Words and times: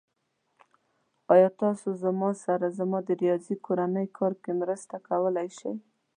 ایا 1.33 1.49
تاسو 1.61 1.87
زما 2.03 2.29
سره 2.45 2.67
زما 2.79 2.99
د 3.07 3.09
ریاضی 3.21 3.55
کورنی 3.65 4.05
کار 4.17 4.33
کې 4.43 4.51
مرسته 4.61 4.95
کولی 5.07 5.49
شئ؟ 5.57 5.73